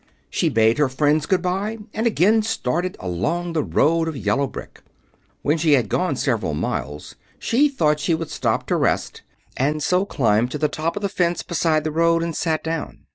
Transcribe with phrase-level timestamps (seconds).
[0.31, 4.81] She bade her friends good bye, and again started along the road of yellow brick.
[5.43, 9.21] When she had gone several miles she thought she would stop to rest,
[9.57, 13.05] and so climbed to the top of the fence beside the road and sat down.